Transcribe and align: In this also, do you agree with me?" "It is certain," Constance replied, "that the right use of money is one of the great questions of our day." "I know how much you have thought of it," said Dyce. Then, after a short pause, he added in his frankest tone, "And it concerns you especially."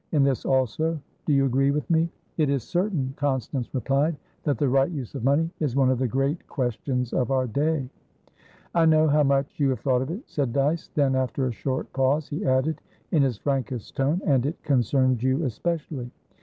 In 0.13 0.23
this 0.23 0.45
also, 0.45 0.99
do 1.27 1.33
you 1.33 1.45
agree 1.45 1.69
with 1.69 1.87
me?" 1.87 2.09
"It 2.37 2.49
is 2.49 2.63
certain," 2.63 3.13
Constance 3.17 3.69
replied, 3.71 4.15
"that 4.45 4.57
the 4.57 4.67
right 4.67 4.89
use 4.89 5.13
of 5.13 5.23
money 5.23 5.51
is 5.59 5.75
one 5.75 5.91
of 5.91 5.99
the 5.99 6.07
great 6.07 6.47
questions 6.47 7.13
of 7.13 7.29
our 7.29 7.45
day." 7.45 7.87
"I 8.73 8.87
know 8.87 9.07
how 9.07 9.21
much 9.21 9.59
you 9.59 9.69
have 9.69 9.81
thought 9.81 10.01
of 10.01 10.09
it," 10.09 10.23
said 10.27 10.53
Dyce. 10.53 10.89
Then, 10.95 11.15
after 11.15 11.45
a 11.45 11.51
short 11.51 11.93
pause, 11.93 12.27
he 12.29 12.43
added 12.47 12.81
in 13.11 13.21
his 13.21 13.37
frankest 13.37 13.95
tone, 13.95 14.21
"And 14.25 14.43
it 14.47 14.63
concerns 14.63 15.21
you 15.21 15.43
especially." 15.43 16.09